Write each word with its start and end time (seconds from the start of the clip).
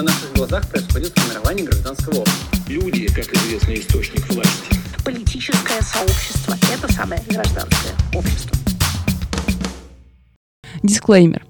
на 0.00 0.04
наших 0.04 0.32
глазах 0.32 0.66
происходит 0.70 1.12
формирование 1.18 1.66
гражданского 1.66 2.20
общества. 2.20 2.58
Люди, 2.68 3.06
как 3.08 3.30
известный 3.34 3.80
источник 3.80 4.26
власти. 4.30 4.74
Политическое 5.04 5.82
сообщество– 5.82 6.56
это 6.72 6.90
самое 6.90 7.20
гражданское 7.28 7.92
общество. 8.14 8.56
Дисклеймер. 10.82 11.44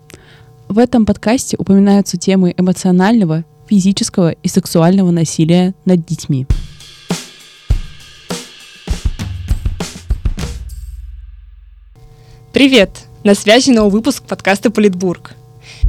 В 0.68 0.80
этом 0.80 1.06
подкасте 1.06 1.56
упоминаются 1.58 2.16
темы 2.16 2.52
эмоционального, 2.56 3.44
физического 3.68 4.32
и 4.32 4.48
сексуального 4.48 5.12
насилия 5.12 5.72
над 5.84 6.04
детьми. 6.04 6.48
Привет! 12.52 13.02
На 13.22 13.36
связи 13.36 13.70
новый 13.70 13.92
выпуск 13.92 14.24
подкаста 14.24 14.72
«Политбург». 14.72 15.34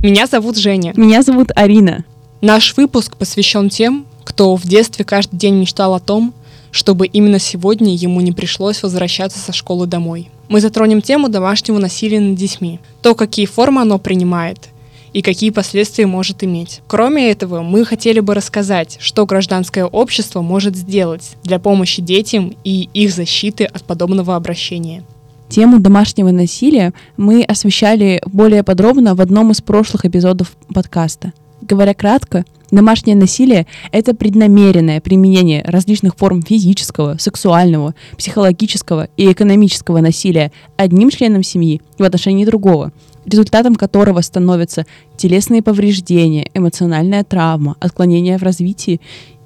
Меня 0.03 0.27
зовут 0.27 0.57
Женя. 0.57 0.93
Меня 0.95 1.23
зовут 1.23 1.49
Арина. 1.55 2.05
Наш 2.41 2.75
выпуск 2.75 3.17
посвящен 3.17 3.69
тем, 3.69 4.07
кто 4.23 4.55
в 4.55 4.63
детстве 4.63 5.05
каждый 5.05 5.37
день 5.37 5.57
мечтал 5.57 5.93
о 5.93 5.99
том, 5.99 6.33
чтобы 6.71 7.05
именно 7.05 7.37
сегодня 7.37 7.93
ему 7.93 8.19
не 8.21 8.31
пришлось 8.31 8.81
возвращаться 8.81 9.37
со 9.37 9.53
школы 9.53 9.85
домой. 9.85 10.31
Мы 10.49 10.59
затронем 10.59 11.03
тему 11.03 11.29
домашнего 11.29 11.77
насилия 11.77 12.19
над 12.19 12.35
детьми, 12.35 12.79
то, 13.03 13.13
какие 13.13 13.45
формы 13.45 13.81
оно 13.81 13.99
принимает 13.99 14.69
и 15.13 15.21
какие 15.21 15.51
последствия 15.51 16.07
может 16.07 16.43
иметь. 16.43 16.81
Кроме 16.87 17.29
этого, 17.29 17.61
мы 17.61 17.85
хотели 17.85 18.21
бы 18.21 18.33
рассказать, 18.33 18.97
что 18.99 19.27
гражданское 19.27 19.85
общество 19.85 20.41
может 20.41 20.75
сделать 20.75 21.35
для 21.43 21.59
помощи 21.59 22.01
детям 22.01 22.55
и 22.63 22.89
их 22.91 23.13
защиты 23.13 23.65
от 23.65 23.83
подобного 23.83 24.35
обращения. 24.35 25.03
Тему 25.47 25.79
домашнего 25.79 26.31
насилия 26.31 26.91
мы 27.17 27.43
освещали 27.43 28.19
более 28.25 28.63
подробно 28.63 29.13
в 29.13 29.21
одном 29.21 29.51
из 29.51 29.61
прошлых 29.61 30.05
эпизодов 30.05 30.53
подкаста. 30.73 31.33
Говоря 31.61 31.93
кратко, 31.93 32.43
домашнее 32.71 33.15
насилие— 33.15 33.67
это 33.91 34.15
преднамеренное 34.15 34.99
применение 34.99 35.63
различных 35.63 36.15
форм 36.15 36.41
физического, 36.41 37.17
сексуального, 37.19 37.93
психологического 38.17 39.09
и 39.15 39.31
экономического 39.31 39.99
насилия 39.99 40.51
одним 40.75 41.09
членом 41.09 41.43
семьи 41.43 41.81
в 41.99 42.03
отношении 42.03 42.45
другого, 42.45 42.91
результатом 43.25 43.75
которого 43.75 44.21
становятся 44.21 44.85
телесные 45.17 45.61
повреждения, 45.61 46.49
эмоциональная 46.53 47.23
травма, 47.23 47.75
отклонения 47.79 48.37
в 48.37 48.43
развитии 48.43 48.99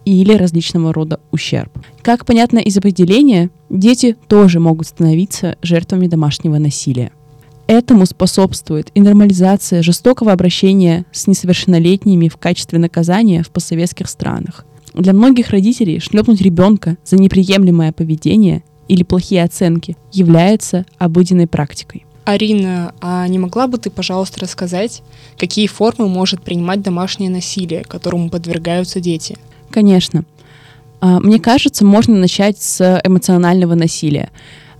или 0.06 0.34
различного 0.34 0.94
рода 0.94 1.20
ущерб. 1.32 1.72
Как 2.02 2.26
понятно 2.26 2.60
из 2.60 2.78
определения, 2.78 3.50
дети 3.70 4.16
тоже 4.28 4.60
могут 4.60 4.88
становиться 4.88 5.58
жертвами 5.62 6.08
домашнего 6.08 6.60
насилия. 6.60 7.12
Этому 7.68 8.06
способствует 8.06 8.92
и 8.94 9.02
нормализация 9.02 9.82
жестокого 9.82 10.32
обращения 10.32 11.06
с 11.12 11.26
несовершеннолетними 11.26 12.28
в 12.28 12.38
качестве 12.38 12.78
наказания 12.78 13.42
в 13.42 13.50
постсоветских 13.50 14.08
странах. 14.08 14.66
Для 14.94 15.14
многих 15.14 15.50
родителей 15.50 16.00
шлепнуть 16.00 16.42
ребенка 16.42 16.98
за 17.04 17.18
неприемлемое 17.18 17.92
поведение 17.92 18.64
или 18.88 19.04
плохие 19.04 19.44
оценки 19.44 19.98
является 20.12 20.86
обыденной 21.00 21.48
практикой. 21.48 22.06
Арина, 22.24 22.94
а 23.02 23.28
не 23.28 23.40
могла 23.40 23.68
бы 23.68 23.78
ты, 23.78 23.90
пожалуйста, 23.90 24.42
рассказать, 24.42 25.02
какие 25.38 25.68
формы 25.68 26.08
может 26.08 26.42
принимать 26.42 26.82
домашнее 26.82 27.30
насилие, 27.30 27.84
которому 27.84 28.30
подвергаются 28.30 29.00
дети? 29.00 29.38
Конечно. 29.70 30.24
А, 31.02 31.20
мне 31.20 31.40
кажется, 31.40 31.86
можно 31.86 32.16
начать 32.16 32.60
с 32.60 33.02
эмоционального 33.04 33.76
насилия. 33.76 34.32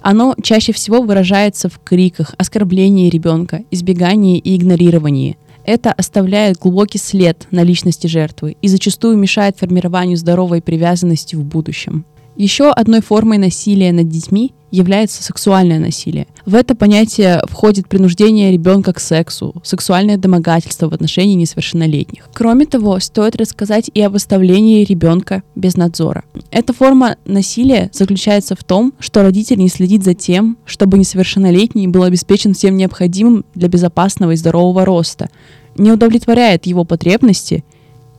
Оно 0.08 0.36
чаще 0.40 0.72
всего 0.72 1.02
выражается 1.02 1.68
в 1.68 1.80
криках, 1.80 2.36
оскорблении 2.38 3.10
ребенка, 3.10 3.64
избегании 3.72 4.38
и 4.38 4.56
игнорировании. 4.56 5.36
Это 5.64 5.92
оставляет 5.92 6.60
глубокий 6.60 7.00
след 7.00 7.48
на 7.50 7.64
личности 7.64 8.06
жертвы 8.06 8.56
и 8.62 8.68
зачастую 8.68 9.18
мешает 9.18 9.58
формированию 9.58 10.16
здоровой 10.16 10.62
привязанности 10.62 11.36
в 11.36 11.44
будущем. 11.44 12.06
Еще 12.36 12.70
одной 12.70 13.02
формой 13.02 13.40
насилия 13.40 13.92
над 13.92 14.08
детьми 14.08 14.54
является 14.76 15.24
сексуальное 15.24 15.80
насилие. 15.80 16.28
В 16.46 16.56
это 16.56 16.76
понятие 16.76 17.42
входит 17.50 17.88
принуждение 17.88 18.52
ребенка 18.52 18.94
к 18.94 19.00
сексу, 19.00 19.56
сексуальное 19.64 20.18
домогательство 20.18 20.90
в 20.90 20.94
отношении 20.94 21.36
несовершеннолетних. 21.36 22.30
Кроме 22.34 22.66
того, 22.66 23.00
стоит 23.00 23.36
рассказать 23.36 23.90
и 23.94 24.02
об 24.02 24.16
оставлении 24.16 24.84
ребенка 24.84 25.44
без 25.56 25.76
надзора. 25.76 26.24
Эта 26.52 26.74
форма 26.74 27.16
насилия 27.26 27.90
заключается 27.94 28.56
в 28.56 28.64
том, 28.64 28.94
что 29.00 29.24
родитель 29.24 29.58
не 29.58 29.70
следит 29.70 30.04
за 30.04 30.14
тем, 30.14 30.58
чтобы 30.66 30.98
несовершеннолетний 30.98 31.88
был 31.88 32.04
обеспечен 32.04 32.54
всем 32.54 32.78
необходимым 32.78 33.46
для 33.56 33.68
безопасного 33.68 34.32
и 34.32 34.36
здорового 34.36 34.86
роста, 34.86 35.30
не 35.78 35.92
удовлетворяет 35.92 36.66
его 36.66 36.84
потребности 36.84 37.64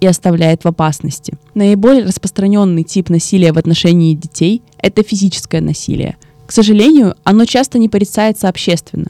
и 0.00 0.06
оставляет 0.06 0.64
в 0.64 0.68
опасности. 0.68 1.34
Наиболее 1.54 2.04
распространенный 2.04 2.82
тип 2.82 3.08
насилия 3.08 3.52
в 3.52 3.58
отношении 3.58 4.14
детей– 4.14 4.62
это 4.78 5.02
физическое 5.02 5.60
насилие. 5.60 6.16
К 6.46 6.52
сожалению, 6.52 7.14
оно 7.24 7.44
часто 7.44 7.78
не 7.78 7.88
порицается 7.88 8.48
общественно. 8.48 9.08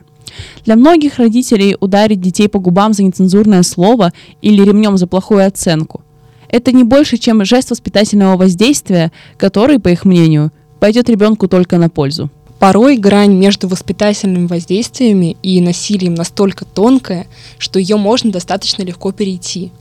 Для 0.65 0.77
многих 0.77 1.19
родителей 1.19 1.77
ударить 1.79 2.21
детей 2.21 2.49
по 2.49 2.59
губам 2.59 2.93
за 2.93 3.03
нецензурное 3.03 3.63
слово 3.63 4.13
или 4.43 4.63
ремнем 4.63 4.97
за 4.97 5.07
плохую 5.07 5.47
оценку– 5.47 6.03
это 6.49 6.73
не 6.73 6.85
больше, 6.85 7.19
чем 7.19 7.45
жест 7.45 7.71
воспитательного 7.71 8.37
воздействия, 8.37 9.13
который, 9.37 9.79
по 9.79 9.89
их 9.89 10.05
мнению, 10.05 10.53
пойдет 10.81 11.09
ребенку 11.09 11.49
только 11.49 11.79
на 11.79 11.89
пользу. 11.89 12.31
Порой 12.59 12.97
грань 12.97 13.35
между 13.35 13.69
воспитательными 13.69 14.47
воздействиями 14.47 15.37
и 15.43 15.61
насилием 15.61 16.15
настолько 16.15 16.65
тонкая, 16.65 17.27
что 17.59 17.79
ее 17.79 17.97
можно 17.97 18.31
достаточно 18.31 18.83
легко 18.83 19.13
перейти. 19.13 19.73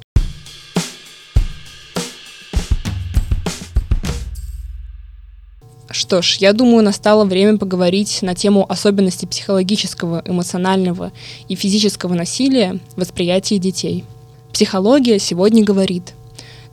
Что 5.95 6.21
ж, 6.21 6.39
я 6.41 6.51
думаю, 6.51 6.83
настало 6.83 7.23
время 7.23 7.57
поговорить 7.57 8.21
на 8.21 8.35
тему 8.35 8.65
особенностей 8.67 9.27
психологического, 9.27 10.23
эмоционального 10.25 11.13
и 11.47 11.55
физического 11.55 12.13
насилия 12.15 12.81
в 12.97 12.99
восприятии 12.99 13.55
детей. 13.55 14.03
Психология 14.51 15.19
сегодня 15.19 15.63
говорит, 15.63 16.11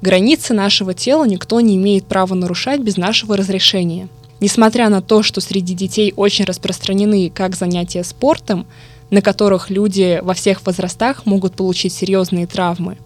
границы 0.01 0.55
нашего 0.55 0.93
тела 0.93 1.25
никто 1.25 1.61
не 1.61 1.77
имеет 1.77 2.05
права 2.05 2.35
нарушать 2.35 2.81
без 2.81 2.97
нашего 2.97 3.37
разрешения. 3.37 4.09
Несмотря 4.41 4.89
на 4.89 5.01
то, 5.01 5.23
что 5.23 5.41
среди 5.41 5.75
детей 5.75 6.13
очень 6.17 6.45
распространены 6.45 7.31
как 7.33 7.55
занятия 7.55 8.03
спортом, 8.03 8.67
на 9.11 9.23
которых 9.23 9.71
люди 9.71 10.19
во 10.21 10.35
всех 10.35 10.67
возрастах 10.67 11.27
могут 11.27 11.55
получить 11.55 11.93
серьезные 11.93 12.49
травмы, 12.49 12.99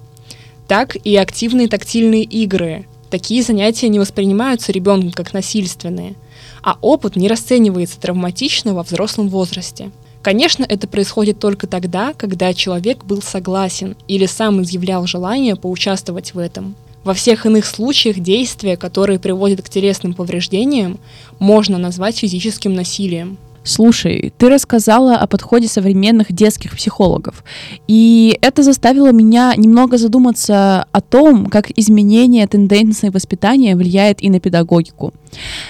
так 0.67 0.97
и 0.97 1.15
активные 1.15 1.69
тактильные 1.69 2.23
игры, 2.23 2.87
Такие 3.11 3.43
занятия 3.43 3.89
не 3.89 3.99
воспринимаются 3.99 4.73
ребенком 4.73 5.13
как 5.13 5.33
насильственные, 5.33 6.15
а 6.63 6.77
опыт 6.81 7.17
не 7.17 7.29
расценивается 7.29 8.01
травматично 8.01 8.75
во 8.75 8.83
взрослом 8.83 9.29
возрасте. 9.29 9.91
Конечно, 10.23 10.67
это 10.69 10.89
происходит 10.89 11.39
только 11.39 11.69
тогда, 11.69 12.13
когда 12.13 12.53
человек 12.53 13.05
был 13.05 13.23
согласен 13.23 13.97
или 14.09 14.27
сам 14.27 14.61
изъявлял 14.63 15.07
желание 15.07 15.55
поучаствовать 15.55 16.35
в 16.35 16.39
этом. 16.39 16.75
Во 17.05 17.15
всех 17.15 17.47
иных 17.47 17.65
случаях 17.67 18.19
действия, 18.19 18.77
которые 18.77 19.21
приводят 19.21 19.63
к 19.63 19.69
телесным 19.69 20.13
повреждениям, 20.13 20.99
можно 21.39 21.79
назвать 21.79 22.19
физическим 22.19 22.75
насилием. 22.75 23.39
Слушай, 23.67 24.33
ты 24.39 24.49
рассказала 24.49 25.17
о 25.17 25.27
подходе 25.27 25.67
современных 25.67 26.33
детских 26.33 26.77
психологов, 26.77 27.43
и 27.89 28.39
это 28.41 28.63
заставило 28.63 29.11
меня 29.11 29.55
немного 29.57 29.99
задуматься 29.99 30.87
о 30.93 31.01
том, 31.01 31.47
как 31.47 31.77
изменение 31.77 32.47
тенденции 32.47 33.09
воспитания 33.09 33.75
влияет 33.75 34.23
и 34.23 34.31
на 34.31 34.39
педагогику. 34.39 35.13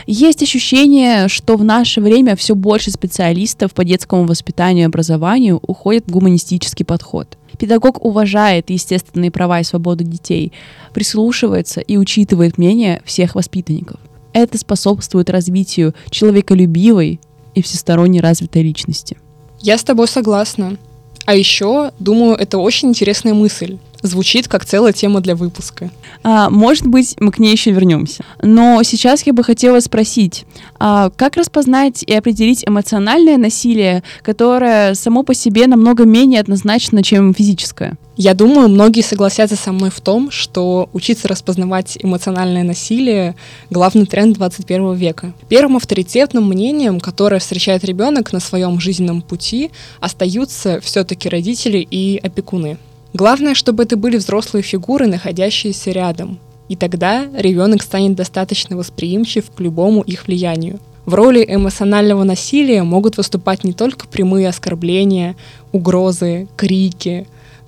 Есть 0.07 0.43
ощущение, 0.43 1.29
что 1.29 1.57
в 1.57 1.65
наше 1.65 2.03
время 2.03 2.37
все 2.37 2.55
больше 2.55 2.91
специалистов 2.91 3.73
по 3.73 3.83
детскому 3.83 4.27
воспитанию 4.27 4.83
и 4.83 4.87
образованию 4.89 5.59
уходят 5.67 6.05
в 6.07 6.11
гуманистический 6.11 6.84
подход. 6.84 7.39
Педагог 7.59 8.05
уважает 8.05 8.69
естественные 8.69 9.31
права 9.31 9.61
и 9.61 9.65
свободу 9.65 10.05
детей, 10.05 10.53
прислушивается 10.92 11.81
и 11.81 11.97
учитывает 11.97 12.59
мнение 12.59 13.01
всех 13.07 13.34
воспитанников. 13.34 13.99
Это 14.34 14.59
способствует 14.59 15.31
развитию 15.31 15.95
человеколюбивой, 16.10 17.21
и 17.56 17.62
всесторонне 17.62 18.20
развитой 18.20 18.62
личности. 18.62 19.16
Я 19.60 19.78
с 19.78 19.82
тобой 19.82 20.06
согласна. 20.06 20.76
А 21.24 21.34
еще, 21.34 21.91
думаю, 21.98 22.36
это 22.36 22.58
очень 22.58 22.91
интересная 22.91 23.34
мысль. 23.34 23.78
Звучит 24.03 24.47
как 24.47 24.64
целая 24.64 24.92
тема 24.92 25.20
для 25.20 25.34
выпуска. 25.34 25.91
А, 26.22 26.50
может 26.50 26.86
быть, 26.86 27.16
мы 27.18 27.32
к 27.32 27.41
ней 27.41 27.50
еще 27.50 27.72
вернемся. 27.72 28.24
Но 28.42 28.80
сейчас 28.84 29.26
я 29.26 29.32
бы 29.32 29.42
хотела 29.42 29.80
спросить, 29.80 30.44
а 30.78 31.10
как 31.10 31.36
распознать 31.36 32.04
и 32.04 32.14
определить 32.14 32.62
эмоциональное 32.64 33.38
насилие, 33.38 34.04
которое 34.22 34.94
само 34.94 35.24
по 35.24 35.34
себе 35.34 35.66
намного 35.66 36.04
менее 36.04 36.41
однозначно, 36.41 37.03
чем 37.03 37.34
физическое? 37.34 37.98
Я 38.18 38.33
думаю, 38.33 38.71
многие 38.71 39.03
согласятся 39.03 39.57
со 39.57 39.72
мной 39.72 39.91
в 39.91 40.01
том, 40.01 40.30
что 40.30 40.89
учиться 40.95 41.28
распознавать 41.28 41.98
эмоциональное 42.03 42.63
насилие— 42.63 43.36
главный 43.71 44.07
тренд 44.07 44.39
21 44.39 44.95
века. 44.95 45.34
Первым 45.51 45.77
авторитетным 45.77 46.48
мнением, 46.48 46.98
которое 46.98 47.41
встречает 47.41 47.84
ребенок 47.84 48.33
на 48.33 48.41
своем 48.41 48.80
жизненном 48.80 49.21
пути, 49.21 49.71
остаются 50.01 50.80
все-таки 50.80 51.28
родители 51.28 51.86
и 51.91 52.16
опекуны. 52.16 52.78
Главное, 53.13 53.53
чтобы 53.53 53.83
это 53.83 53.98
были 53.98 54.16
взрослые 54.16 54.63
фигуры, 54.63 55.07
находящиеся 55.07 55.91
рядом. 55.91 56.39
И 56.71 56.77
тогда 56.77 57.27
ребенок 57.36 57.83
станет 57.83 58.15
достаточно 58.15 58.78
восприимчив 58.78 59.51
к 59.54 59.60
любому 59.60 60.01
их 60.01 60.27
влиянию. 60.27 60.80
В 61.04 61.13
роли 61.13 61.45
эмоционального 61.47 62.24
насилия 62.24 62.83
могут 62.83 63.18
выступать 63.18 63.63
не 63.63 63.74
только 63.74 64.09
прямые 64.09 64.48
оскорбления, 64.48 65.36
угрозы, 65.71 66.48
крики, 66.57 67.27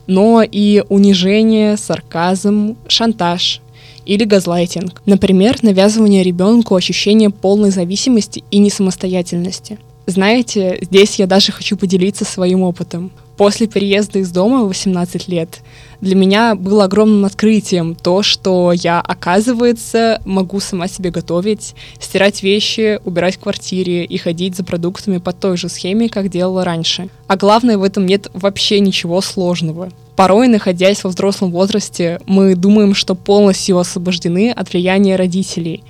но 0.08 0.42
и 0.42 0.82
унижение, 0.88 1.76
сарказм, 1.76 2.76
шантаж 2.88 3.60
или 4.04 4.24
газлайтинг. 4.24 5.02
Например, 5.06 5.56
навязывание 5.62 6.24
ребенку 6.24 6.74
ощущения 6.74 7.30
полной 7.30 7.70
зависимости 7.70 8.42
и 8.50 8.58
несамостоятельности. 8.58 9.78
Знаете, 10.06 10.78
здесь 10.80 11.16
я 11.16 11.26
даже 11.26 11.52
хочу 11.52 11.76
поделиться 11.76 12.24
своим 12.24 12.62
опытом. 12.62 13.12
После 13.38 13.68
переезда 13.68 14.18
из 14.18 14.32
дома 14.32 14.64
в 14.64 14.68
18 14.68 15.28
лет 15.28 15.60
для 16.00 16.16
меня 16.16 16.56
было 16.56 16.84
огромным 16.84 17.24
открытием 17.24 17.94
то, 17.94 18.24
что 18.24 18.72
я, 18.72 19.00
оказывается, 19.00 20.20
могу 20.24 20.58
сама 20.58 20.88
себе 20.88 21.12
готовить, 21.12 21.76
стирать 22.00 22.42
вещи, 22.42 23.00
убирать 23.04 23.36
в 23.36 23.38
квартире 23.38 24.04
и 24.04 24.18
ходить 24.18 24.56
за 24.56 24.64
продуктами 24.64 25.18
по 25.18 25.32
той 25.32 25.56
же 25.56 25.68
схеме, 25.68 26.08
как 26.08 26.30
делала 26.30 26.64
раньше. 26.64 27.10
А 27.28 27.36
главное, 27.36 27.78
в 27.78 27.84
этом 27.84 28.06
нет 28.06 28.26
вообще 28.34 28.80
ничего 28.80 29.20
сложного. 29.20 29.90
Порой, 30.16 30.48
находясь 30.48 31.04
во 31.04 31.10
взрослом 31.10 31.52
возрасте, 31.52 32.20
мы 32.26 32.56
думаем, 32.56 32.92
что 32.92 33.14
полностью 33.14 33.78
освобождены 33.78 34.50
от 34.50 34.72
влияния 34.72 35.14
родителей. 35.14 35.84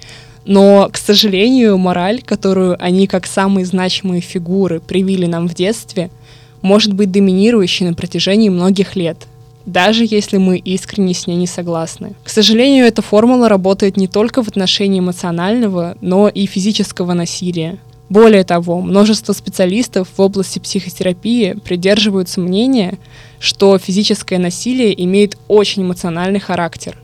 Но, 0.44 0.90
к 0.92 0.98
сожалению, 0.98 1.78
мораль, 1.78 2.20
которую 2.20 2.76
они 2.78 3.06
как 3.06 3.26
самые 3.26 3.64
значимые 3.64 4.20
фигуры 4.20 4.80
привили 4.80 5.24
нам 5.24 5.48
в 5.48 5.54
детстве, 5.54 6.10
может 6.62 6.92
быть 6.92 7.10
доминирующей 7.10 7.86
на 7.86 7.94
протяжении 7.94 8.48
многих 8.48 8.96
лет, 8.96 9.26
даже 9.66 10.06
если 10.08 10.38
мы 10.38 10.58
искренне 10.58 11.14
с 11.14 11.26
ней 11.26 11.36
не 11.36 11.46
согласны. 11.46 12.14
К 12.24 12.28
сожалению, 12.30 12.86
эта 12.86 13.02
формула 13.02 13.48
работает 13.48 13.96
не 13.96 14.08
только 14.08 14.42
в 14.42 14.48
отношении 14.48 15.00
эмоционального, 15.00 15.96
но 16.00 16.28
и 16.28 16.46
физического 16.46 17.12
насилия. 17.12 17.78
Более 18.08 18.44
того, 18.44 18.80
множество 18.80 19.34
специалистов 19.34 20.08
в 20.16 20.20
области 20.20 20.58
психотерапии 20.58 21.52
придерживаются 21.62 22.40
мнения, 22.40 22.98
что 23.38 23.76
физическое 23.78 24.38
насилие 24.38 25.04
имеет 25.04 25.36
очень 25.46 25.82
эмоциональный 25.82 26.40
характер. 26.40 26.96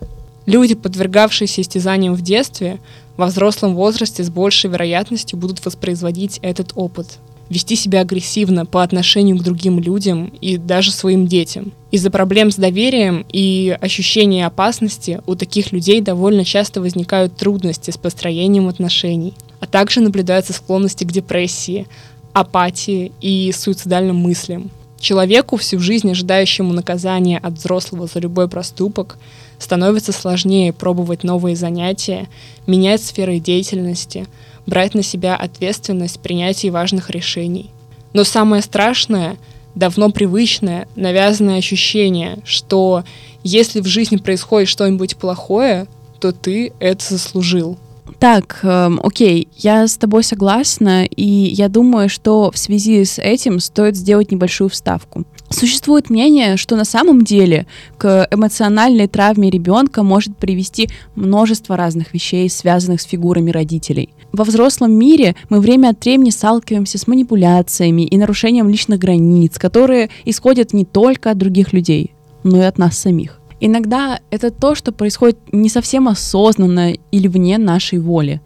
Люди, 0.47 0.75
подвергавшиеся 0.75 1.61
истязаниям 1.61 2.15
в 2.15 2.23
детстве, 2.23 2.79
во 3.19 3.27
взрослом 3.27 3.75
возрасте 3.75 4.25
с 4.25 4.31
большей 4.31 4.71
вероятностью 4.71 5.39
будут 5.39 5.65
воспроизводить 5.65 6.39
этот 6.43 6.73
опыт 6.75 7.19
вести 7.51 7.77
себя 7.77 8.01
агрессивно 8.01 8.67
по 8.67 8.83
отношению 8.83 9.39
к 9.39 9.43
другим 9.43 9.79
людям 9.79 10.33
и 10.41 10.57
даже 10.57 10.91
своим 10.91 11.27
детям. 11.27 11.73
Из-за 11.91 12.11
проблем 12.11 12.51
с 12.51 12.57
доверием 12.57 13.25
и 13.33 13.77
ощущения 13.81 14.47
опасности 14.47 15.21
у 15.27 15.35
таких 15.35 15.73
людей 15.73 16.01
довольно 16.01 16.45
часто 16.45 16.81
возникают 16.81 17.37
трудности 17.37 17.91
с 17.91 17.99
построением 17.99 18.69
отношений, 18.69 19.35
а 19.61 19.67
также 19.67 20.01
наблюдаются 20.01 20.53
склонности 20.53 21.05
к 21.05 21.13
депрессии, 21.13 21.87
апатии 22.33 23.13
и 23.21 23.53
суицидальным 23.53 24.17
мыслям. 24.17 24.71
Человеку, 24.99 25.57
всю 25.59 25.79
жизнь 25.81 26.11
ожидающему 26.11 26.73
наказания 26.73 27.39
от 27.39 27.55
взрослого 27.55 28.07
за 28.07 28.21
любой 28.21 28.49
проступок, 28.49 29.19
становится 29.59 30.13
сложнее 30.13 30.73
пробовать 30.73 31.25
новые 31.25 31.57
занятия, 31.57 32.27
менять 32.67 33.03
сферы 33.03 33.39
деятельности– 33.39 34.27
брать 34.67 34.95
на 34.95 35.03
себя 35.03 35.37
ответственность 35.37 36.19
в 36.19 36.21
принятии 36.21 36.69
важных 36.69 37.11
решений. 37.11 37.71
Но 38.13 38.25
самое 38.25 38.63
страшное— 38.63 39.37
давно 39.75 40.11
привычное, 40.11 40.89
навязанное 40.95 41.59
ощущение, 41.59 42.39
что 42.45 43.05
если 43.43 43.81
в 43.81 43.87
жизни 43.87 44.17
происходит 44.17 44.69
что-нибудь 44.69 45.17
плохое, 45.17 45.87
то 46.21 46.33
ты 46.33 46.73
это 46.79 47.05
заслужил. 47.05 47.77
Так, 48.19 48.61
э, 48.63 48.91
окей, 49.03 49.49
я 49.57 49.87
с 49.87 49.97
тобой 49.97 50.23
согласна, 50.23 51.05
и 51.05 51.25
я 51.25 51.69
думаю, 51.69 52.09
что 52.09 52.51
в 52.51 52.59
связи 52.59 53.05
с 53.05 53.19
этим 53.19 53.61
стоит 53.61 53.97
сделать 53.97 54.31
небольшую 54.31 54.71
вставку. 54.71 55.25
Существует 55.55 56.11
мнение, 56.11 56.57
что 56.57 56.75
на 56.75 56.85
самом 56.85 57.23
деле 57.23 57.69
к 57.97 58.27
эмоциональной 58.33 59.07
травме 59.07 59.51
ребенка 59.51 60.03
может 60.03 60.37
привести 60.37 60.89
множество 61.15 61.77
разных 61.77 62.13
вещей, 62.13 62.51
связанных 62.51 63.01
с 63.01 63.05
фигурами 63.05 63.53
родителей. 63.53 64.11
Во 64.33 64.43
взрослом 64.43 64.93
мире 64.93 65.37
мы 65.51 65.61
время 65.61 65.91
от 65.91 66.05
времени 66.05 66.31
сталкиваемся 66.31 66.99
с 66.99 67.07
манипуляциями 67.07 68.03
и 68.03 68.17
нарушением 68.17 68.69
личных 68.69 68.99
границ, 68.99 69.57
которые 69.57 70.11
исходят 70.25 70.73
не 70.73 70.85
только 70.85 71.31
от 71.31 71.39
других 71.39 71.73
людей, 71.73 72.15
но 72.43 72.59
и 72.59 72.67
от 72.67 72.77
нас 72.77 72.99
самих. 72.99 73.41
Иногда 73.61 74.19
это 74.31 74.51
то, 74.51 74.75
что 74.75 74.91
происходит 74.91 75.39
не 75.53 75.69
совсем 75.69 76.09
осознанно 76.09 76.95
или 77.13 77.29
вне 77.29 77.59
нашей 77.59 78.01
воли. 78.01 78.41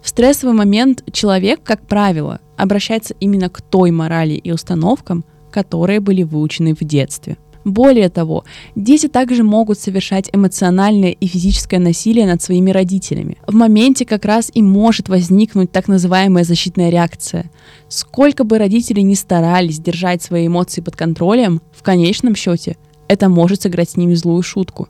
В 0.00 0.08
стрессовый 0.08 0.54
момент 0.54 1.02
человек, 1.12 1.60
как 1.64 1.84
правило, 1.88 2.38
обращается 2.56 3.14
именно 3.18 3.48
к 3.48 3.60
той 3.60 3.90
морали 3.90 4.34
и 4.34 4.52
установкам, 4.52 5.24
которые 5.52 6.00
были 6.00 6.24
выучены 6.24 6.74
в 6.74 6.80
детстве. 6.80 7.36
Более 7.64 8.08
того, 8.08 8.44
дети 8.74 9.06
также 9.06 9.44
могут 9.44 9.78
совершать 9.78 10.28
эмоциональное 10.32 11.10
и 11.10 11.26
физическое 11.26 11.78
насилие 11.78 12.26
над 12.26 12.42
своими 12.42 12.70
родителями. 12.70 13.38
В 13.46 13.54
моменте 13.54 14.04
как 14.04 14.24
раз 14.24 14.50
и 14.52 14.62
может 14.62 15.08
возникнуть 15.08 15.70
так 15.70 15.86
называемая 15.86 16.44
защитная 16.44 16.90
реакция. 16.90 17.50
Сколько 17.88 18.42
бы 18.42 18.58
родители 18.58 19.00
ни 19.00 19.14
старались 19.14 19.78
держать 19.78 20.22
свои 20.22 20.48
эмоции 20.48 20.80
под 20.80 20.96
контролем, 20.96 21.62
в 21.72 21.82
конечном 21.82 22.34
счете 22.34 22.76
это 23.06 23.28
может 23.28 23.62
сыграть 23.62 23.90
с 23.90 23.96
ними 23.96 24.14
злую 24.14 24.42
шутку. 24.42 24.88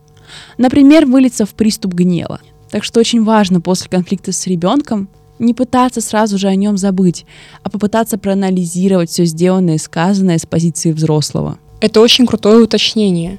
Например, 0.56 1.04
вылиться 1.04 1.44
в 1.44 1.50
приступ 1.50 1.92
гнева. 1.92 2.40
Так 2.70 2.84
что 2.84 3.00
очень 3.00 3.22
важно 3.22 3.60
после 3.60 3.90
конфликта 3.90 4.32
с 4.32 4.46
ребенком 4.46 5.08
не 5.42 5.54
пытаться 5.54 6.00
сразу 6.00 6.38
же 6.38 6.48
о 6.48 6.54
нем 6.54 6.78
забыть, 6.78 7.26
а 7.62 7.68
попытаться 7.68 8.16
проанализировать 8.16 9.10
все 9.10 9.24
сделанное 9.24 9.74
и 9.74 9.78
сказанное 9.78 10.38
с 10.38 10.46
позиции 10.46 10.92
взрослого. 10.92 11.58
Это 11.80 12.00
очень 12.00 12.26
крутое 12.26 12.62
уточнение. 12.62 13.38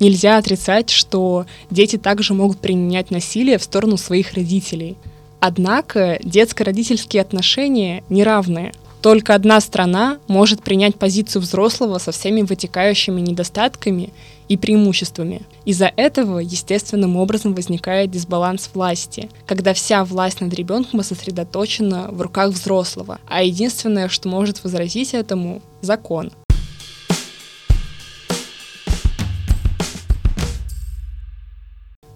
Нельзя 0.00 0.36
отрицать, 0.36 0.90
что 0.90 1.46
дети 1.70 1.96
также 1.96 2.34
могут 2.34 2.58
применять 2.58 3.10
насилие 3.10 3.58
в 3.58 3.62
сторону 3.62 3.96
своих 3.96 4.34
родителей. 4.34 4.96
Однако 5.40 6.18
детско-родительские 6.22 7.22
отношения 7.22 8.04
неравные. 8.10 8.72
Только 9.02 9.34
одна 9.34 9.62
страна 9.62 10.18
может 10.28 10.62
принять 10.62 10.96
позицию 10.96 11.40
взрослого 11.40 11.96
со 11.96 12.12
всеми 12.12 12.42
вытекающими 12.42 13.20
недостатками 13.20 14.10
и 14.48 14.58
преимуществами. 14.58 15.40
Из-за 15.64 15.90
этого 15.96 16.38
естественным 16.38 17.16
образом 17.16 17.54
возникает 17.54 18.10
дисбаланс 18.10 18.68
власти, 18.74 19.30
когда 19.46 19.72
вся 19.72 20.04
власть 20.04 20.42
над 20.42 20.52
ребенком 20.52 21.02
сосредоточена 21.02 22.08
в 22.10 22.20
руках 22.20 22.50
взрослого, 22.50 23.20
а 23.26 23.42
единственное, 23.42 24.08
что 24.08 24.28
может 24.28 24.62
возразить 24.64 25.14
этому— 25.14 25.62
закон. 25.80 26.30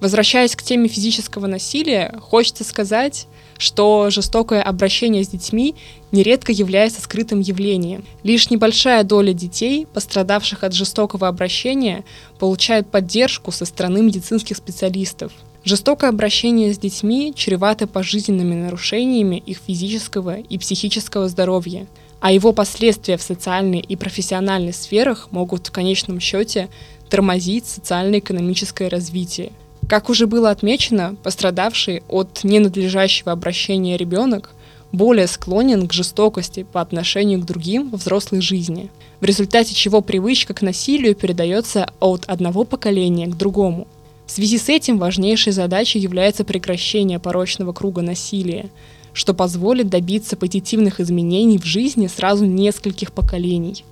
Возвращаясь 0.01 0.55
к 0.55 0.63
теме 0.63 0.89
физического 0.89 1.47
насилия, 1.47 2.15
хочется 2.21 2.63
сказать, 2.63 3.27
что 3.59 4.11
жестокое 4.11 4.63
обращение 4.63 5.25
с 5.25 5.29
детьми 5.29 5.75
нередко 6.13 6.53
является 6.53 7.01
скрытым 7.01 7.41
явлением. 7.41 8.05
Лишь 8.23 8.51
небольшая 8.51 9.05
доля 9.05 9.33
детей, 9.33 9.87
пострадавших 9.87 10.65
от 10.65 10.73
жестокого 10.73 11.29
обращения, 11.29 12.05
получают 12.39 12.91
поддержку 12.91 13.53
со 13.53 13.65
стороны 13.65 14.03
медицинских 14.03 14.57
специалистов. 14.57 15.33
Жестокое 15.65 16.11
обращение 16.11 16.75
с 16.75 16.79
детьми 16.79 17.33
чревато 17.35 17.87
пожизненными 17.87 18.55
нарушениями 18.55 19.37
их 19.37 19.61
физического 19.67 20.39
и 20.39 20.59
психического 20.59 21.29
здоровья, 21.29 21.87
а 22.21 22.33
его 22.33 22.53
последствия 22.53 23.17
в 23.17 23.23
социальной 23.23 23.81
и 23.81 23.97
профессиональной 23.97 24.75
сферах 24.75 25.29
могут 25.31 25.67
в 25.67 25.73
конечном 25.73 26.21
счете 26.21 26.69
тормозить 27.09 27.67
социально-экономическое 27.67 28.89
развитие– 28.89 29.53
как 29.89 30.09
уже 30.09 30.27
было 30.27 30.51
отмечено, 30.51 31.17
пострадавший 31.23 32.03
от 32.09 32.45
ненадлежащего 32.45 33.33
обращения 33.33 33.97
ребенок 33.97 34.51
более 34.93 35.27
склонен 35.27 35.89
к 35.89 35.93
жестокости 35.93 36.65
по 36.71 36.81
отношению 36.81 37.41
к 37.41 37.45
другим 37.45 37.91
во 37.91 37.99
взрослой 37.99 38.41
жизни, 38.41 38.91
в 39.21 39.25
результате 39.25 39.75
чего 39.75 40.01
привычка 40.01 40.55
к 40.55 40.63
насилию 40.63 41.15
передается 41.15 41.91
от 42.01 42.25
одного 42.27 42.65
поколения 42.65 43.27
к 43.27 43.37
другому. 43.37 43.89
В 44.27 44.31
связи 44.31 44.57
с 44.57 44.69
этим 44.69 44.99
важнейшей 44.99 45.53
задачей 45.53 45.99
является 45.99 46.45
прекращение 46.45 47.19
порочного 47.19 47.73
круга 47.73 48.03
насилия, 48.03 48.71
что 49.13 49.35
позволит 49.35 49.89
добиться 49.89 50.37
позитивных 50.37 51.01
изменений 51.01 51.59
в 51.59 51.65
жизни 51.65 52.07
сразу 52.07 52.47
нескольких 52.47 53.13
поколений. 53.13 53.85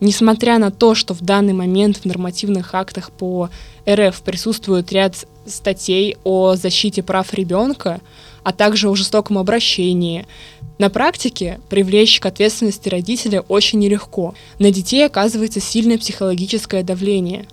Несмотря 0.00 0.58
на 0.58 0.70
то, 0.70 0.94
что 0.94 1.14
в 1.14 1.22
данный 1.22 1.54
момент 1.54 1.98
в 1.98 2.04
нормативных 2.04 2.74
актах 2.74 3.10
по 3.10 3.48
РФ 3.88 4.20
присутствует 4.22 4.92
ряд 4.92 5.26
статей 5.46 6.16
о 6.24 6.54
защите 6.56 7.02
прав 7.02 7.32
ребенка, 7.34 8.00
а 8.42 8.52
также 8.52 8.88
о 8.88 8.94
жестоком 8.94 9.38
обращении. 9.38 10.26
На 10.78 10.90
практике 10.90 11.58
привлечь 11.68 12.20
к 12.20 12.26
ответственности 12.26 12.88
родителя 12.88 13.40
очень 13.42 13.78
нелегко. 13.78 14.34
На 14.58 14.70
детей 14.70 15.04
оказывается 15.06 15.60
сильное 15.60 15.98
психологическое 15.98 16.82
давление. 16.82 17.46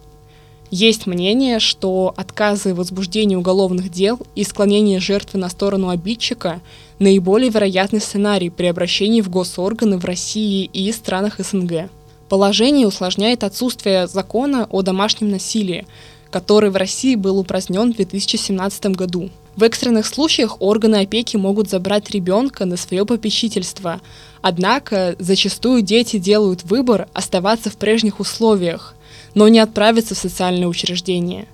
Есть 0.70 1.06
мнение, 1.06 1.60
что 1.60 2.14
отказы 2.18 2.74
в 2.74 2.78
возбуждении 2.78 3.36
уголовных 3.36 3.92
дел 3.92 4.20
и 4.36 4.44
склонение 4.44 5.00
жертвы 5.00 5.40
на 5.40 5.50
сторону 5.50 5.90
обидчика– 5.90 6.62
наиболее 7.04 7.50
вероятный 7.50 8.02
сценарий 8.02 8.50
при 8.50 8.68
обращении 8.68 9.22
в 9.22 9.30
госорганы 9.30 9.98
в 9.98 10.06
России 10.06 10.66
и 10.66 10.92
странах 10.92 11.36
СНГ. 11.40 11.90
Положение 12.30 12.88
усложняет 12.88 13.44
отсутствие 13.44 14.08
закона 14.08 14.68
о 14.72 14.82
домашнем 14.82 15.30
насилии, 15.30 15.86
который 16.34 16.72
в 16.72 16.76
России 16.76 17.14
был 17.14 17.38
упразднен 17.38 17.94
в 17.94 17.96
2017 17.96 18.88
году. 18.88 19.30
В 19.56 19.62
экстренных 19.62 20.08
случаях 20.08 20.60
органы 20.64 20.96
опеки 20.96 21.38
могут 21.38 21.70
забрать 21.70 22.10
ребенка 22.10 22.66
на 22.66 22.76
свое 22.76 23.06
попечительство, 23.06 24.02
однако 24.42 25.16
зачастую 25.20 25.84
дети 25.84 26.18
делают 26.18 26.64
выбор 26.64 27.08
оставаться 27.14 27.70
в 27.70 27.78
прежних 27.78 28.20
условиях, 28.20 28.96
но 29.36 29.48
не 29.48 29.60
отправиться 29.60 30.16
в 30.16 30.18
социальное 30.18 30.68
учреждение. 30.68 31.46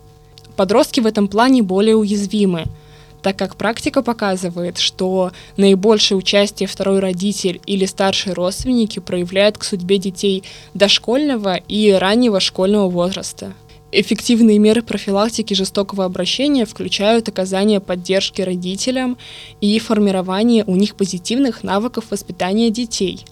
Подростки 0.56 1.02
в 1.02 1.06
этом 1.06 1.28
плане 1.28 1.62
более 1.62 1.98
уязвимы, 1.98 2.64
так 3.22 3.36
как 3.36 3.58
практика 3.58 4.02
показывает, 4.02 4.78
что 4.78 5.34
наибольшее 5.58 6.18
участие 6.18 6.68
второй 6.68 7.00
родитель 7.00 7.60
или 7.66 7.86
старшие 7.86 8.32
родственники 8.32 9.00
проявляют 9.00 9.58
к 9.58 9.66
судьбе 9.66 9.98
детей 9.98 10.46
дошкольного 10.74 11.56
и 11.56 11.92
раннего 11.92 12.40
школьного 12.40 12.90
возраста. 12.90 13.54
Эффективные 13.92 14.60
меры 14.60 14.84
профилактики 14.84 15.54
жестокого 15.54 16.06
обращения 16.06 16.66
включают 16.66 17.28
оказание 17.28 17.80
поддержки 17.80 18.42
родителям 18.42 19.18
и 19.62 19.80
формирование 19.80 20.64
у 20.66 20.76
них 20.76 20.96
позитивных 20.96 21.64
навыков 21.64 22.06
воспитания 22.12 22.70
детей, 22.70 23.26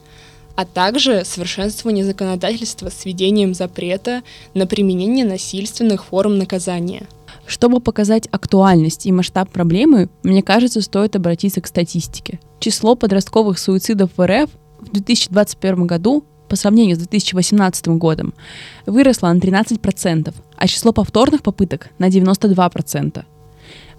а 0.55 0.65
также 0.65 1.23
совершенствование 1.25 2.03
законодательства 2.03 2.89
с 2.89 3.05
введением 3.05 3.53
запрета 3.53 4.23
на 4.55 4.65
применение 4.65 5.25
насильственных 5.25 6.05
форм 6.05 6.37
наказания– 6.37 7.07
чтобы 7.47 7.79
показать 7.79 8.27
актуальность 8.29 9.05
и 9.05 9.11
масштаб 9.11 9.49
проблемы, 9.49 10.09
мне 10.21 10.43
кажется, 10.43 10.81
стоит 10.81 11.15
обратиться 11.15 11.61
к 11.61 11.67
статистике. 11.67 12.39
Число 12.59 12.95
подростковых 12.95 13.57
суицидов 13.57 14.11
в 14.17 14.25
РФ 14.25 14.49
в 14.79 14.91
2021 14.91 15.87
году 15.87 16.25
по 16.47 16.55
сравнению 16.55 16.95
с 16.95 16.99
2018 16.99 17.87
годом 17.89 18.33
выросло 18.85 19.27
на 19.27 19.39
13%, 19.39 20.33
а 20.55 20.67
число 20.67 20.91
повторных 20.93 21.41
попыток 21.41 21.89
на 21.99 22.09
92%. 22.09 23.25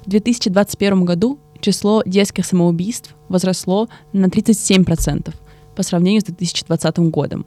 В 0.05 0.09
2021 0.09 1.05
году 1.05 1.39
число 1.61 2.03
детских 2.07 2.47
самоубийств 2.47 3.15
возросло 3.29 3.89
на 4.13 4.27
37% 4.27 5.35
по 5.77 5.83
сравнению 5.83 6.23
с 6.23 6.25
2020 6.25 6.99
годом. 7.11 7.47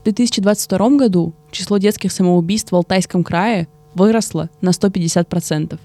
В 0.00 0.04
2022 0.04 0.90
году 0.90 1.32
число 1.50 1.78
детских 1.78 2.12
самоубийств 2.12 2.72
в 2.72 2.76
Алтайском 2.76 3.24
крае 3.24 3.68
выросла 3.94 4.50
на 4.60 4.70
150%. 4.70 5.78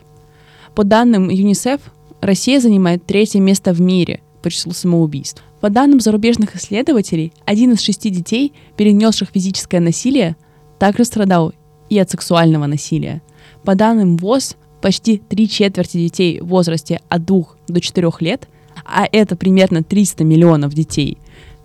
По 0.75 0.84
данным 0.84 1.30
ЮНИСЕФ, 1.30 1.80
Россия 2.22 2.60
занимает 2.60 3.06
третье 3.06 3.39
место 3.39 3.72
в 3.74 3.80
мире 3.80 4.22
по 4.42 4.50
числу 4.50 4.74
самоубийств. 4.74 5.44
По 5.62 5.70
данным 5.70 6.00
зарубежных 6.00 6.56
исследователей, 6.56 7.34
один 7.46 7.74
из 7.74 7.82
шести 7.82 8.10
детей, 8.10 8.54
перенесших 8.78 9.30
физическое 9.34 9.82
насилие, 9.82 10.38
также 10.78 11.04
страдал 11.04 11.54
и 11.89 12.00
от 12.00 12.10
сексуального 12.10 12.66
насилия. 12.66 13.22
По 13.63 13.75
данным 13.75 14.16
ВОЗ, 14.16 14.56
почти 14.82 15.18
три 15.18 15.50
четверти 15.50 15.98
детей 15.98 16.39
в 16.39 16.48
возрасте 16.48 17.01
от 17.10 17.25
2 17.25 17.44
до 17.68 17.82
4 17.82 18.10
лет, 18.22 18.48
а 18.86 19.06
это 19.12 19.36
примерно 19.36 19.84
300 19.84 20.24
миллионов 20.24 20.74
детей, 20.74 21.18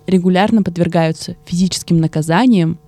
регулярно 0.06 0.62
подвергаются 0.62 1.36
физическим 1.46 1.98
наказаниям 1.98 2.78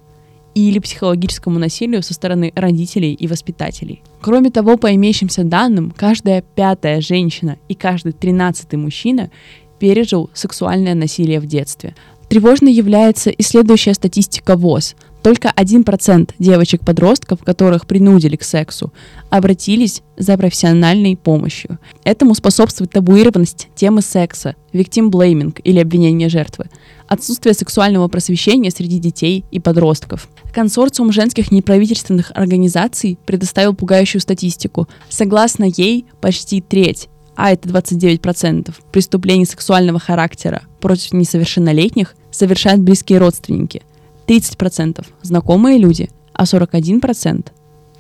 или 0.55 0.79
психологическому 0.79 1.59
насилию 1.59 2.03
со 2.03 2.15
стороны 2.15 2.51
родителей 2.57 3.13
и 3.13 3.27
воспитателей. 3.27 4.03
Кроме 4.23 4.51
того, 4.51 4.79
по 4.79 4.93
имеющимся 4.95 5.45
данным, 5.45 5.93
каждая 5.95 6.43
пятая 6.43 7.01
женщина 7.01 7.59
и 7.69 7.75
каждый 7.75 8.13
тринадцатый 8.13 8.79
мужчина 8.79 9.31
пережил 9.79 10.31
сексуальное 10.35 10.95
насилие 10.95 11.41
в 11.41 11.47
детстве. 11.47 11.95
Тревожной 12.29 12.73
является 12.73 13.31
и 13.31 13.43
следующая 13.43 13.95
статистика 13.95 14.57
ВОЗ. 14.57 14.97
Только 15.23 15.53
1% 15.57 16.35
девочек-подростков, 16.39 17.43
которых 17.43 17.87
принудили 17.87 18.37
к 18.37 18.45
сексу, 18.45 18.93
обратились 19.29 20.03
за 20.17 20.37
профессиональной 20.37 21.17
помощью. 21.17 21.79
Этому 22.05 22.35
способствует 22.35 22.93
табуированность 22.93 23.69
темы 23.75 24.03
секса, 24.03 24.55
victim-blaming 24.73 25.61
или 25.63 25.81
обвинение 25.81 26.29
жертвы, 26.29 26.67
отсутствие 27.09 27.55
сексуального 27.55 28.07
просвещения 28.07 28.71
среди 28.71 28.99
детей 28.99 29.45
и 29.51 29.59
подростков. 29.59 30.29
Консорциум 30.53 31.11
женских 31.11 31.51
неправительственных 31.51 32.31
организаций 32.35 33.19
предоставил 33.27 33.75
пугающую 33.75 34.21
статистику. 34.21 34.89
Согласно 35.09 35.65
ей, 35.65 36.07
почти 36.21 36.61
треть 36.61 37.09
а 37.37 37.53
это 37.53 37.69
29% 37.69 38.75
преступлений 38.91 39.45
сексуального 39.45 39.99
характера 39.99 40.63
против 40.81 41.13
несовершеннолетних 41.13 42.15
совершают 42.31 42.81
близкие 42.81 43.19
родственники, 43.19 43.83
30% 44.27 45.05
знакомые 45.23 45.79
люди, 45.79 46.11
а 46.33 46.45
41% 46.45 47.47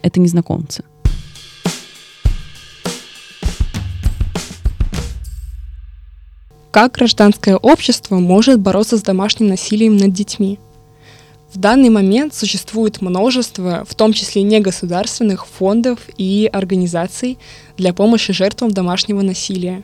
это 0.02 0.21
незнакомцы. 0.21 0.85
Как 6.71 6.93
гражданское 6.93 7.57
общество 7.57 8.19
может 8.19 8.61
бороться 8.61 8.99
с 8.99 9.02
домашним 9.02 9.49
насилием 9.49 9.97
над 9.97 10.12
детьми? 10.12 10.59
В 11.57 11.59
данный 11.59 11.89
момент 11.89 12.35
существует 12.35 13.01
множество, 13.01 13.87
в 13.89 13.95
том 13.95 14.13
числе 14.13 14.43
негосударственных 14.43 15.47
фондов 15.47 16.01
и 16.19 16.51
организаций 16.53 17.39
для 17.79 17.95
помощи 17.95 18.35
жертвам 18.35 18.73
домашнего 18.73 19.23
насилия. 19.23 19.83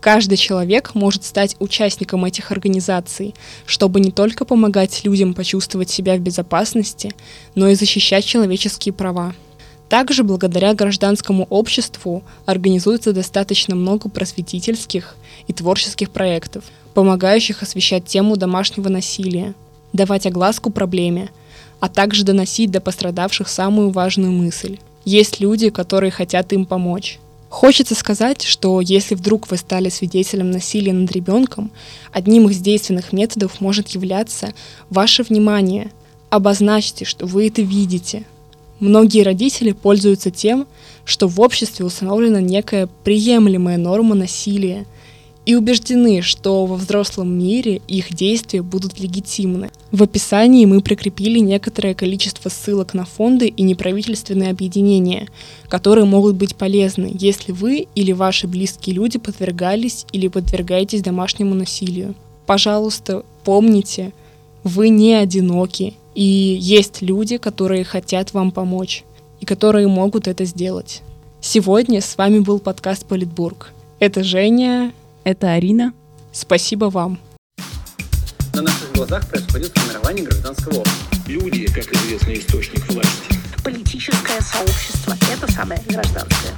Каждый 0.00 0.36
человек 0.36 0.94
может 0.94 1.24
стать 1.24 1.56
участником 1.60 2.26
этих 2.26 2.52
организаций, 2.52 3.34
чтобы 3.64 4.00
не 4.00 4.10
только 4.10 4.44
помогать 4.44 5.02
людям 5.02 5.32
почувствовать 5.32 5.88
себя 5.88 6.14
в 6.16 6.20
безопасности, 6.20 7.14
но 7.54 7.68
и 7.68 7.74
защищать 7.74 8.26
человеческие 8.26 8.92
права. 8.92 9.34
Также 9.88 10.24
благодаря 10.24 10.74
гражданскому 10.74 11.46
обществу 11.48 12.22
организуется 12.44 13.14
достаточно 13.14 13.74
много 13.74 14.10
просветительских 14.10 15.16
и 15.48 15.54
творческих 15.54 16.10
проектов, 16.10 16.64
помогающих 16.92 17.62
освещать 17.62 18.04
тему 18.04 18.36
домашнего 18.36 18.90
насилия, 18.90 19.54
давать 19.92 20.26
огласку 20.26 20.70
проблеме, 20.70 21.30
а 21.80 21.88
также 21.88 22.24
доносить 22.24 22.70
до 22.70 22.80
пострадавших 22.80 23.48
самую 23.48 23.90
важную 23.90 24.32
мысль. 24.32 24.78
Есть 25.04 25.40
люди, 25.40 25.70
которые 25.70 26.10
хотят 26.10 26.52
им 26.52 26.64
помочь. 26.64 27.18
Хочется 27.48 27.94
сказать, 27.94 28.42
что 28.42 28.80
если 28.80 29.14
вдруг 29.14 29.50
вы 29.50 29.58
стали 29.58 29.90
свидетелем 29.90 30.50
насилия 30.50 30.92
над 30.92 31.12
ребенком, 31.12 31.70
одним 32.10 32.48
из 32.48 32.58
действенных 32.60 33.12
методов 33.12 33.60
может 33.60 33.88
являться 33.88 34.54
ваше 34.88 35.22
внимание. 35.22 35.90
Обозначьте, 36.30 37.04
что 37.04 37.26
вы 37.26 37.48
это 37.48 37.60
видите. 37.60 38.24
Многие 38.80 39.22
родители 39.22 39.72
пользуются 39.72 40.30
тем, 40.30 40.66
что 41.04 41.28
в 41.28 41.40
обществе 41.40 41.84
установлена 41.84 42.40
некая 42.40 42.88
приемлемая 43.04 43.76
норма 43.76 44.14
насилия, 44.14 44.86
и 45.44 45.54
убеждены, 45.54 46.22
что 46.22 46.66
во 46.66 46.76
взрослом 46.76 47.36
мире 47.36 47.80
их 47.88 48.14
действия 48.14 48.62
будут 48.62 49.00
легитимны. 49.00 49.70
В 49.90 50.02
описании 50.02 50.64
мы 50.66 50.80
прикрепили 50.80 51.38
некоторое 51.40 51.94
количество 51.94 52.48
ссылок 52.48 52.94
на 52.94 53.04
фонды 53.04 53.48
и 53.48 53.62
неправительственные 53.62 54.50
объединения, 54.50 55.28
которые 55.68 56.04
могут 56.04 56.36
быть 56.36 56.54
полезны, 56.54 57.10
если 57.18 57.52
вы 57.52 57.88
или 57.94 58.12
ваши 58.12 58.46
близкие 58.46 58.94
люди 58.94 59.18
подвергались 59.18 60.06
или 60.12 60.28
подвергаетесь 60.28 61.02
домашнему 61.02 61.54
насилию. 61.54 62.14
Пожалуйста, 62.46 63.24
помните, 63.44 64.12
вы 64.64 64.90
не 64.90 65.14
одиноки, 65.14 65.94
и 66.14 66.22
есть 66.60 67.02
люди, 67.02 67.38
которые 67.38 67.84
хотят 67.84 68.32
вам 68.32 68.52
помочь, 68.52 69.04
и 69.40 69.44
которые 69.44 69.88
могут 69.88 70.28
это 70.28 70.44
сделать. 70.44 71.02
Сегодня 71.40 72.00
с 72.00 72.16
вами 72.16 72.38
был 72.38 72.60
подкаст 72.60 73.06
Политбург. 73.06 73.72
Это 73.98 74.22
Женя, 74.22 74.92
это 75.24 75.52
Арина. 75.52 75.92
Спасибо 76.32 76.86
вам. 76.86 77.18
На 78.54 78.62
наших 78.62 78.92
глазах 78.92 79.26
происходит 79.28 79.76
формирование 79.78 80.24
гражданского 80.24 80.80
общества. 80.80 81.18
Люди, 81.26 81.66
как 81.66 81.92
известный 81.92 82.38
источник 82.38 82.86
власти. 82.90 83.40
Политическое 83.64 84.40
сообщество– 84.40 85.16
это 85.32 85.50
самое 85.50 85.80
гражданское. 85.88 86.52